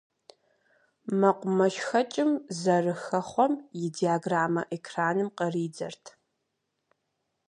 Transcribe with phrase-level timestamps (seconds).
[1.19, 3.53] МэкъумэшхэкӀым зэрыхэхъуэм
[3.83, 6.05] и диаграммэ экраным къридзэрт.